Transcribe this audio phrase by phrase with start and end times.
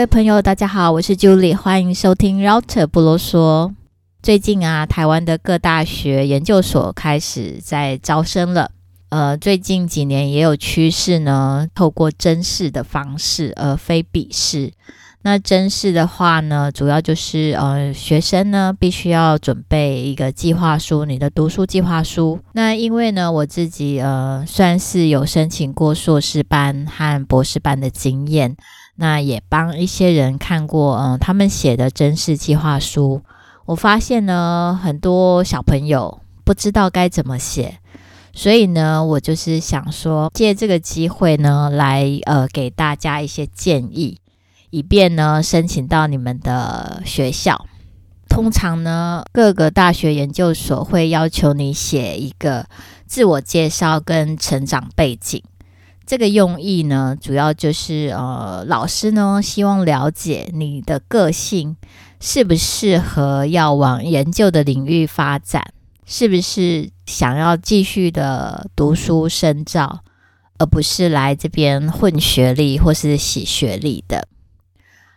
[0.00, 3.70] 各位朋友，大家好，我是 Julie，欢迎收听 Router 不啰嗦。
[4.22, 8.70] 最近啊，台湾的各大学研究所开始在招生了。
[9.10, 14.72] 呃，最近几年也有趋势呢，透过甄试的方式，而非笔试。
[15.20, 22.40] 那甄试的话呢，主要就是呃，学生呢必须要准备一个计划书，你的读书计划书。
[22.54, 28.56] 那因为呢，我自己呃算是有申请过硕士班和博士班的经验。
[29.00, 33.22] 那也帮一些人看过，嗯，他们写的甄试计划书，
[33.64, 37.78] 我发现呢，很多小朋友不知道该怎么写，
[38.34, 44.18] 所以呢，我就是想说，借这个机会呢，来呃，给大家一些建议，
[44.68, 47.64] 以便呢，申请到你们的学校。
[48.28, 52.66] 通常呢，各个大学研究所会要求你写一个
[53.06, 55.42] 自我介绍跟成长背景。
[56.10, 61.76] 这个用意呢，主要就是呃，老师呢希望了解你的个性
[62.18, 65.72] 适不适合要往研究的领域发展，
[66.04, 70.00] 是不是想要继续的读书深造，
[70.58, 74.26] 而不是来这边混学历或是洗学历的。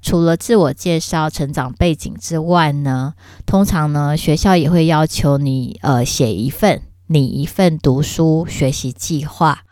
[0.00, 9.64] 除了自我介绍、成长背景之外呢，通常呢学校也会要求你呃写一份你一份读书学习计划。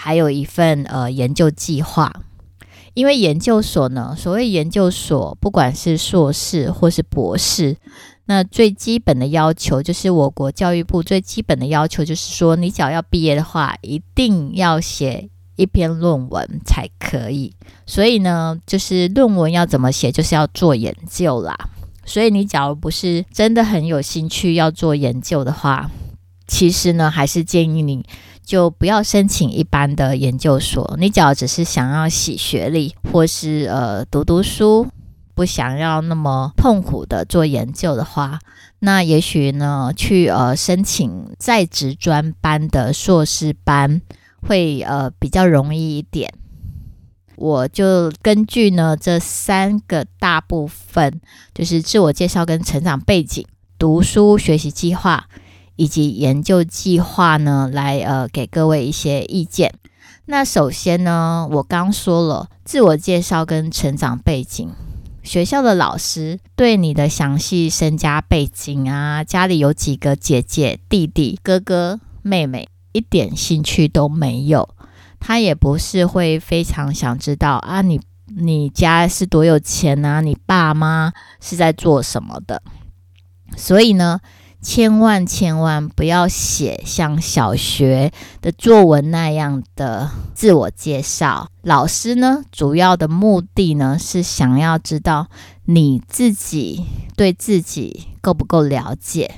[0.00, 2.22] 还有一份呃研究计划，
[2.94, 7.76] 因为研究所呢，所谓研究所，不管是硕士或是博士，
[8.26, 17.52] 那最基本的要求就是我国教育部最基本的要求就是说，你只要要毕业的话，一定要写一篇论文才可以。
[17.84, 21.56] 所以呢，就是论文要怎么写，就是要做研究啦。
[22.04, 25.90] 所以你假如不是真的很有兴趣要做研究的话，
[26.46, 28.06] 其实呢，还是建议你。
[28.48, 30.96] 就不要申请一般的研究所。
[30.98, 34.86] 你只要只是想要洗学历，或是呃读读书，
[35.34, 38.38] 不想要那么痛苦的做研究的话，
[38.78, 44.00] 那也许呢去呃申请在职专班的硕士班
[44.40, 46.32] 会呃比较容易一点。
[47.36, 51.20] 我就根据呢这三个大部分，
[51.54, 53.46] 就是自我介绍跟成长背景、
[53.78, 55.28] 读书学习计划。
[55.78, 59.72] 以及研究计划呢，来呃给各位一些意见。
[60.26, 64.68] 那首先呢，我刚说了自我介绍跟成长背景，
[65.22, 74.68] 学校的老师对你的详细身家背景啊，家里有几个姐姐、弟弟、哥哥、妹妹，一点兴趣都没有。
[75.20, 82.62] 他也不是会非常想知道啊，你你家是多有钱啊，你爸妈是在做什么的。
[83.56, 84.20] 所以呢，
[84.60, 91.48] 千万千万不要写像小学的作文那样的自我介绍。
[91.62, 95.28] 老师呢，主要的目的呢，是想要知道
[95.66, 96.84] 你自己
[97.16, 99.36] 对自己够不够了解。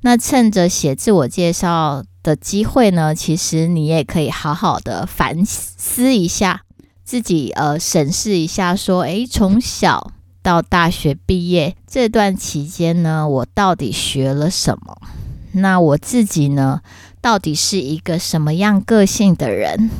[0.00, 6.62] 那趁着写自我介绍的机会呢，其实你也可以好好的反思一下
[7.04, 10.12] 自己，呃，审视一下，说，诶，从小。
[10.46, 14.96] 到大学毕业这段期间呢，我到底学了什么？
[15.54, 16.82] 那我自己呢，
[17.20, 19.90] 到底是一个什么样个性的人？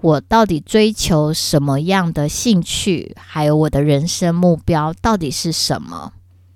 [0.00, 3.14] 我到底追求什么样的兴趣？
[3.16, 6.12] 还有我的人生目标到底是什么？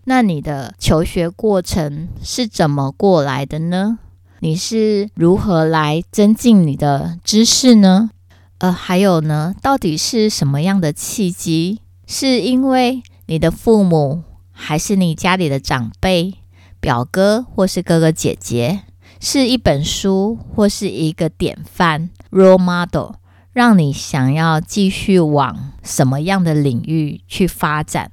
[0.06, 4.00] 那你的求学过程是怎么过来的呢？
[4.40, 8.10] 你是如何来增进你的知识呢？
[8.58, 11.80] 呃，还有呢，到底是什么样的契机？
[12.08, 14.22] 是因为你的父母，
[14.52, 16.34] 还是你家里的长辈、
[16.78, 18.82] 表哥或是哥哥姐姐，
[19.20, 23.14] 是一本书或是一个典范 （role model），
[23.52, 28.12] 让你想要继续往什么样的领域去发展，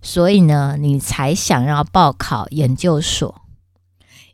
[0.00, 3.42] 所以呢，你才想要报考研究所，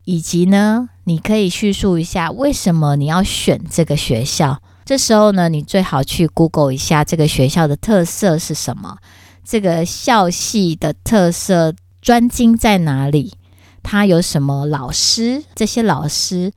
[0.05, 4.63] 以及呢，你可以叙述一下为什么你要选这个学校。
[4.85, 8.99] 这时候呢，你最好去 Google 一下这个学校的特色是什么。
[9.45, 13.35] 这个校系的特色专精在哪里？
[13.83, 15.43] 他有什么老师？
[15.55, 16.53] 这些老师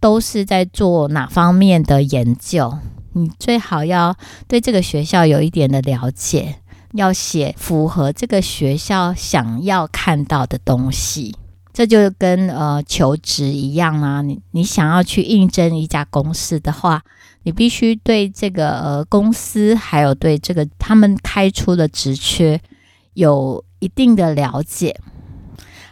[0.00, 2.78] 都是在做哪方面的研究？
[3.12, 4.16] 你最好要
[4.48, 6.56] 对这个学校有一点的了解，
[6.94, 11.36] 要写符合这个学校想要看到的东西。
[11.72, 17.02] 这就跟呃求职一样啊，你你想要去应征一家公司的话，
[17.44, 22.60] 你必须对这个呃公司还有对这个他们开出的职缺
[23.14, 24.98] 有一定的了解。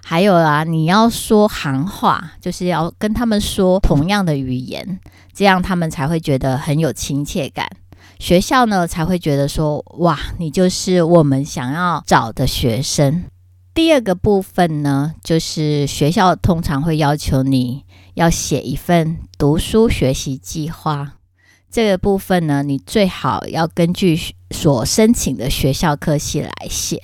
[0.04, 4.99] 还有啊，你要说行话，就是要跟他们说同样的语言，
[5.32, 7.69] 这样他们才会觉得很有亲切感。
[8.19, 13.25] 学校呢才会觉得说，哇，你就是我们想要找的学生。
[13.75, 17.84] 第二个部分呢，就是学校通常会要求你
[18.14, 21.14] 要写一份读书学习计划。
[21.72, 24.16] 这个部分呢，你最好要根据
[24.50, 27.02] 所申请的学校科系来写。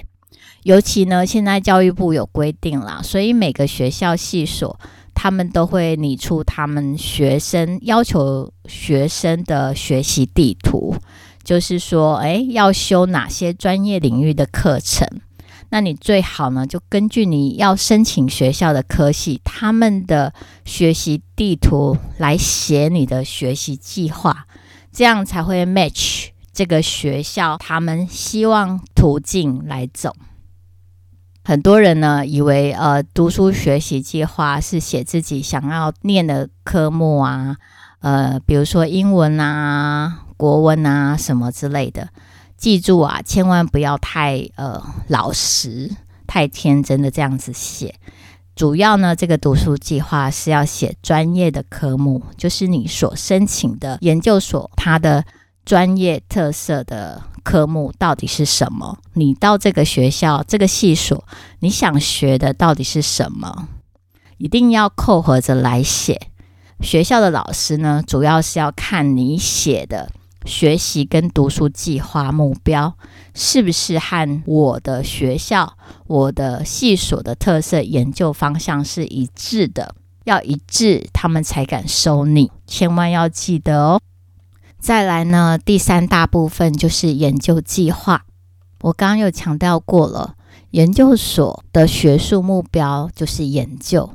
[0.65, 4.79] 尤其呢，现在教育部有规定啦，所以每个学校系所
[5.15, 10.95] 他们都会拟出他们学生要求学生的学习地图，
[11.43, 15.09] 就是说，哎，要修哪些专业领域的课程。
[15.71, 20.33] 那你最好呢，就根据你要申请学校的科系，他们的
[20.65, 24.47] 学习地图来写你的学习计划，
[24.91, 30.17] 这样才会 match 这个学校他们希望途径来走。
[31.45, 37.57] 很多人呢，以为呃，读书学习计划是写自己想要念的科目啊，
[38.01, 42.09] 呃，比如说英文啊、国文啊什么之类的。
[42.59, 45.91] 记住啊，千万不要太呃老实、
[46.27, 47.95] 太天真的这样子写。
[48.57, 55.25] 主要呢，这个读书计划是要写专业的科目，就是你所申请的研究所它的
[55.65, 58.99] 专业特色的科目到底是什么？
[59.13, 61.25] 你到这个学校、这个系所，
[61.61, 63.69] 你想学的到底是什么？
[64.39, 66.21] 一定要扣合着来写。
[66.81, 70.11] 学校的老师呢，主要是要看你写的。
[70.49, 72.97] 学习跟读书计划目标
[73.35, 79.95] 是不是和我的学校、我的系所的特色研究方向是一致的？
[80.25, 82.51] 要一致，他们才敢收你。
[82.67, 84.01] 千万要记得哦。
[84.79, 88.25] 再来呢，第三大部分就是研究计划。
[88.81, 90.35] 我刚刚有强调过了，
[90.71, 94.11] 研究所的学术目标就是研究。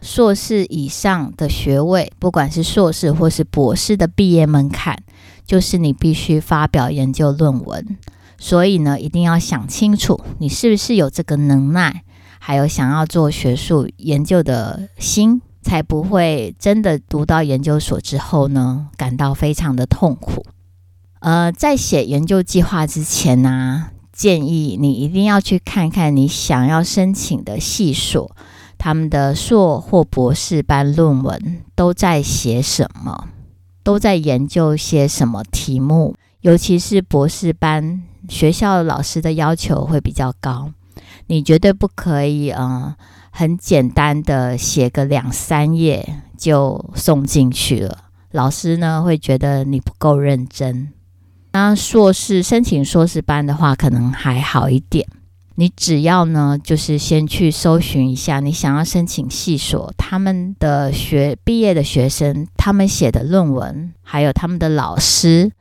[0.00, 5.02] 硕士以上的学位，不管是硕士或是博士的毕业门槛。
[5.46, 7.98] 就是你必须发表研究论文，
[8.38, 12.02] 所以呢，一定要想清楚，你是不是有这个能耐，
[12.38, 20.44] 还有想要做学术研究的心，才不会真的读到研究所之后呢，感到非常的痛苦。
[21.20, 28.30] 呃，在写研究计划之前呢，建议你一定要去看看你想要申请的系所，
[28.76, 33.28] 他们的硕或博士班论文都在写什么。
[33.84, 36.16] 都在研究些什么题目？
[36.40, 40.72] 尤其是博士班，学校老师的要求会比较高，
[41.28, 42.94] 你绝对不可以，嗯、
[43.30, 47.98] 很简单的写个两三页就送进去了。
[48.32, 50.90] 老师呢会觉得你不够认真。
[51.52, 55.06] 那硕士申请硕士班的话，可能还好一点。
[55.56, 65.52] 你只要呢，就是先去搜寻一下，你想要申请系所，他们的学毕业的学生，他们写的论文，还有他们的老师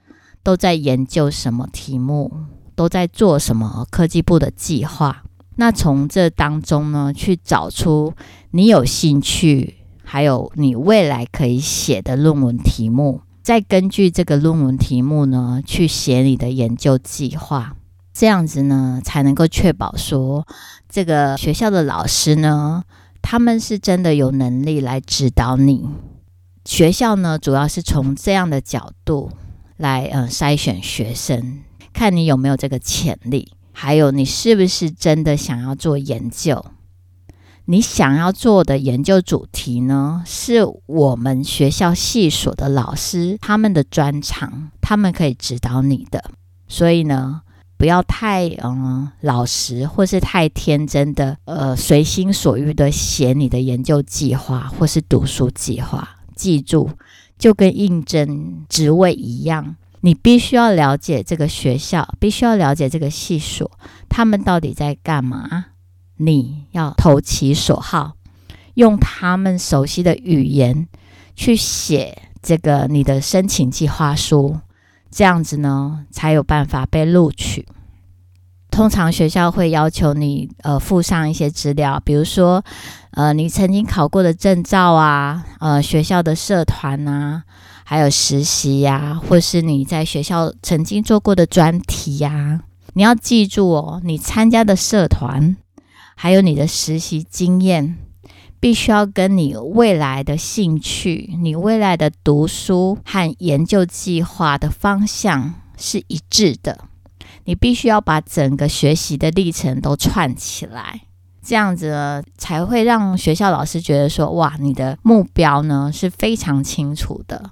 [0.41, 2.31] 都在研究什么题目，
[2.73, 5.23] 都在做什么科技部的计划。
[5.57, 8.13] 那从这当中呢，去找出
[8.49, 17.75] 你有兴趣，还有你未来可以写的论文题目，再根据这个论文题目呢，去写你的研究计划。
[18.13, 20.47] 这样子呢，才能够确保说，
[20.87, 22.83] 这个学校的老师呢，
[23.21, 25.89] 他们是真的有能力来指导你。
[26.63, 29.31] 学校呢，主要是从这样的角度
[29.77, 36.63] 来呃筛选学生，看你有没有这个潜力，还有你是不是真的想要做研究。
[37.65, 46.31] 你想要做的研究主题呢，是我们学校系所的老师他们的专长，他们可以指导你的。
[46.67, 47.41] 所以呢，
[47.83, 56.07] 不要太嗯老实，或是太天真的呃随心所欲的写你的研究计划或是读书计划。
[56.33, 56.91] 记住，
[57.37, 63.69] 就跟应征职位一样，你必须要了解这个学校，必须要了解这个系所，
[64.07, 65.65] 他们到底在干嘛。
[66.15, 68.13] 你要投其所好，
[68.75, 70.87] 用他们熟悉的语言
[71.35, 74.55] 去写这个你的申请计划书。
[75.13, 77.67] 这样子呢，才有办法被录取。
[78.71, 82.63] 通常学校会要求你，呃，附上一些资料，比如说，
[83.11, 87.43] 呃，你曾经考过的证照啊，呃，学校的社团啊，
[87.83, 92.61] 还有实习呀、或是你在学校曾经做过的专题呀、
[92.93, 95.55] 你要记住哦，你参加的社团，
[96.15, 97.99] 还有你的实习经验。
[98.63, 106.79] 必须要跟你未来的兴趣、你未来的读书和研究计划的方向是一致的。
[107.43, 111.01] 你必须要把整个学习的历程都串起来，
[111.43, 117.51] 这样子呢，才会让学校老师觉得说：“哇，你的目标呢是非常清楚的。”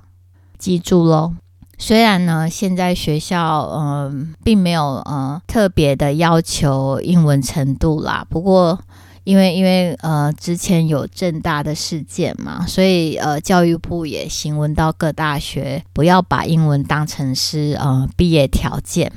[0.57, 1.33] 记住喽，
[1.77, 8.79] 虽然呢，现在学校嗯、并没有呃特别的要求英文程度啦，不过
[9.23, 19.11] 因为因为呃之前有正大的事件嘛，所以呃教育部也行文到各大学，不要把英文当成是呃毕业条件。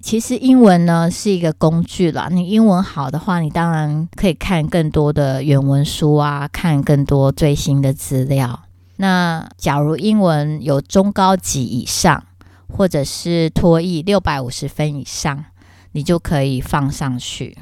[0.00, 8.62] 其实英文呢是一个工具啦，你英文好的话，你当然可以看更多的原文书啊，看更多最新的资料。
[8.96, 12.24] 那假如英文有中高级以上，
[12.68, 15.44] 或者是托译六百五十分以上，
[15.92, 17.56] 你就可以放上去。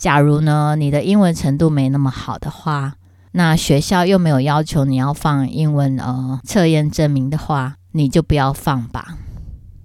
[0.00, 2.94] 假如呢，你的英文程度没那么好的话，
[3.32, 9.18] 那学校又没有要求你要放英文呃测验证明的话，你就不要放吧，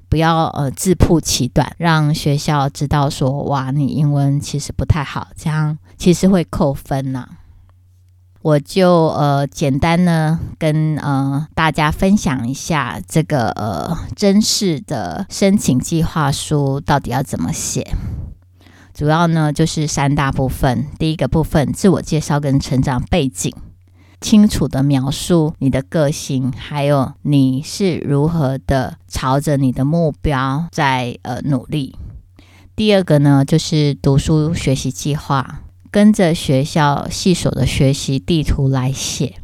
[0.07, 7.27] 不要呃自曝其短，让学校知道说哇，你英文其实不太好，这样其实会扣分呐、
[8.41, 17.85] 我就呃简单呢跟呃大家分享一下这个呃甄试的申请计划书到底要怎么写。
[18.95, 23.53] 主要呢就是三大部分，第一个部分自我介绍跟成长背景，
[24.21, 31.95] 清楚的描述你的个性，还有你是如何的朝着你的目标在呃努力。
[32.75, 35.61] 第二个呢就是读书学习计划。
[35.91, 39.35] 跟着学校系所的学习地图来写。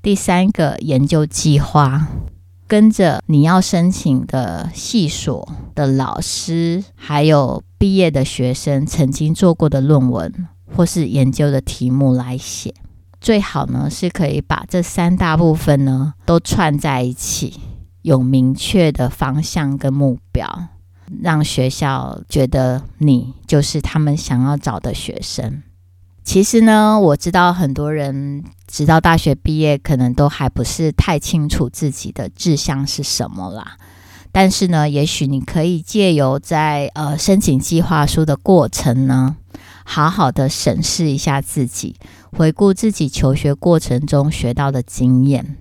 [0.00, 2.06] 第三个研究计划，
[2.68, 12.74] 跟着你要申请的系所的老师，还有毕业的学生曾经做过的论文或是研究的题目来写。
[13.20, 17.60] 最好呢是可以把这三大部分呢都串在一起，
[18.02, 20.68] 有明确的方向跟目标，
[21.22, 25.62] 让学校觉得你就是他们想要找的学生。
[26.26, 33.76] 其实呢，我知道很多人直到大学毕业，可能都还不是太清楚自己的志向是什么啦。
[34.32, 39.36] 但是呢，也许你可以借由在呃申请计划书的过程呢，
[39.84, 41.94] 好好的审视一下自己，
[42.36, 45.56] 回顾自己求学过程中学到的经验。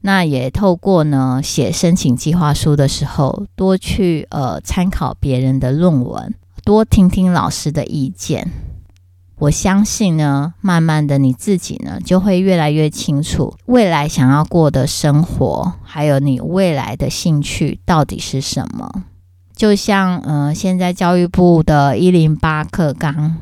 [0.00, 6.34] 那也透过呢写申请计划书的时候，多去呃参考别人的论文，
[6.64, 8.50] 多听听老师的意见。
[9.42, 19.02] 我相信呢，慢慢的你自己呢就会越来越清楚未来想要过的生活，还有你未来的兴趣到底是什么。
[19.56, 23.38] 就像呃，现在教育部的一零八课纲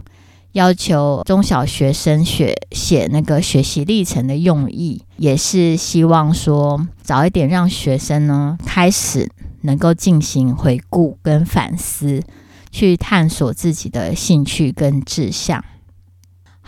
[0.53, 9.29] 要求中小学生学写那个学习历程的用意，也是希望说早一点让学生呢开始
[9.61, 12.23] 能够进行回顾跟反思，
[12.71, 15.63] 去探索自己的兴趣跟志向。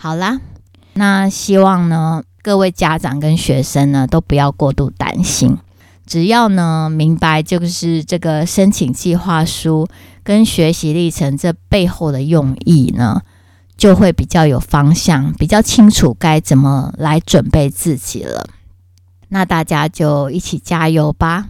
[0.03, 0.41] 好啦，
[0.95, 5.57] 那希望呢，各位家长跟学生呢都不要过度担心，
[6.05, 9.87] 只要呢明白就是这个申请计划书
[10.21, 13.21] 跟学习历程这背后的用意呢，
[13.77, 18.49] 就会比较有方向，比较清楚该怎么来准备自己了。
[19.29, 21.47] 那大家就一起加油吧。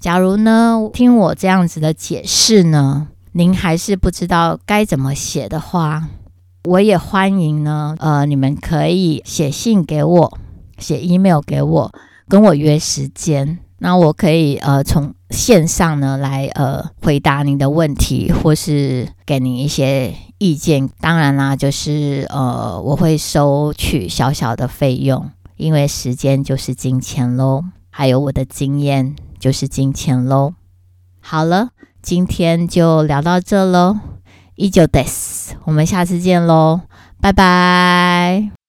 [0.00, 6.08] 假如呢听我这样子的解释呢，您还是不知道该怎么写的话。
[6.64, 10.38] 我也欢迎呢，呃，你们可以写信给我，
[10.78, 11.92] 写 email 给我，
[12.28, 13.58] 跟我约时间。
[13.78, 20.88] 那我可以呃从线上呢来呃回答您的问题，或是给您一些意见。
[21.00, 30.54] 当然啦，就是呃我会收取小小的费用，因为时间就是金钱喽，还有我的经验就是金钱喽。
[31.20, 33.98] 好了，今天就聊到这喽。
[34.56, 36.82] 依旧 des，我们下次见喽，
[37.20, 38.61] 拜拜。